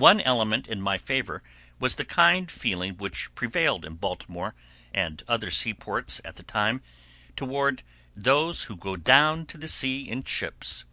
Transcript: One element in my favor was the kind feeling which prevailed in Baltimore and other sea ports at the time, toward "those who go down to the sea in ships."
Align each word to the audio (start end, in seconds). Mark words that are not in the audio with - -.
One 0.00 0.22
element 0.22 0.66
in 0.66 0.80
my 0.80 0.96
favor 0.96 1.42
was 1.78 1.96
the 1.96 2.06
kind 2.06 2.50
feeling 2.50 2.96
which 2.96 3.34
prevailed 3.34 3.84
in 3.84 3.96
Baltimore 3.96 4.54
and 4.94 5.22
other 5.28 5.50
sea 5.50 5.74
ports 5.74 6.22
at 6.24 6.36
the 6.36 6.42
time, 6.42 6.80
toward 7.36 7.82
"those 8.16 8.62
who 8.62 8.76
go 8.78 8.96
down 8.96 9.44
to 9.48 9.58
the 9.58 9.68
sea 9.68 10.08
in 10.08 10.24
ships." 10.24 10.86